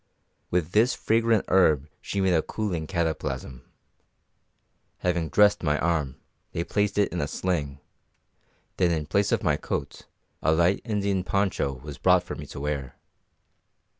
With 0.49 0.71
this 0.71 0.95
fragrant 0.95 1.45
herb 1.47 1.87
she 2.01 2.21
made 2.21 2.33
a 2.33 2.41
cooling 2.41 2.87
cataplasm. 2.87 3.61
Having 4.97 5.29
dressed 5.29 5.61
my 5.61 5.77
arm, 5.77 6.15
they 6.53 6.63
placed 6.63 6.97
it 6.97 7.13
in 7.13 7.21
a 7.21 7.27
sling, 7.27 7.79
then 8.77 8.89
in 8.89 9.05
place 9.05 9.31
of 9.31 9.43
my 9.43 9.57
coat 9.57 10.07
a 10.41 10.53
light 10.53 10.81
Indian 10.85 11.23
poncho 11.23 11.73
was 11.73 11.99
brought 11.99 12.23
for 12.23 12.33
me 12.33 12.47
to 12.47 12.59
wear. 12.59 12.95